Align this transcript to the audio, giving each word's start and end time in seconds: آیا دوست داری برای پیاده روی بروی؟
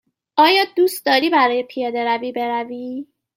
آیا 0.37 0.63
دوست 0.75 1.05
داری 1.05 1.29
برای 1.29 1.63
پیاده 1.63 2.05
روی 2.05 2.31
بروی؟ 2.31 3.05